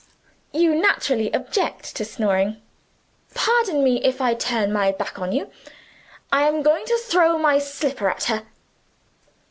[0.51, 2.59] You naturally object to snoring.
[3.35, 5.51] Pardon me if I turn my back on you
[6.31, 8.47] I am going to throw my slipper at her."